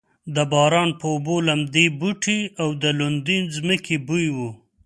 [0.35, 4.37] د باران په اوبو لمدې بوټې او د لوندې ځمکې بوی و.